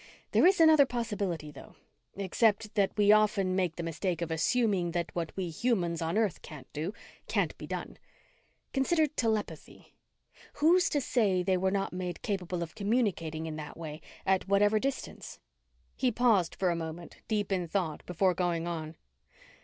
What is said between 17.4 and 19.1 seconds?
in thought, before going on.